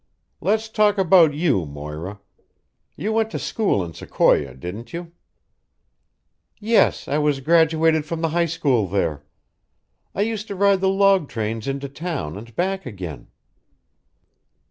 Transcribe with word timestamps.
"Let's 0.41 0.67
talk 0.67 0.97
about 0.97 1.35
you, 1.35 1.63
Moira. 1.67 2.19
You 2.95 3.13
went 3.13 3.29
to 3.29 3.37
school 3.37 3.83
in 3.85 3.93
Sequoia, 3.93 4.55
didn't 4.55 4.93
you?" 4.93 5.11
"Yes, 6.59 7.07
I 7.07 7.19
was 7.19 7.39
graduated 7.39 8.03
from 8.07 8.21
the 8.21 8.29
high 8.29 8.47
school 8.49 8.87
there. 8.87 9.23
I 10.15 10.21
used 10.23 10.47
to 10.47 10.55
ride 10.55 10.81
the 10.81 10.89
log 10.89 11.29
trains 11.29 11.67
into 11.67 11.87
town 11.87 12.35
and 12.35 12.55
back 12.55 12.87
again." 12.87 13.27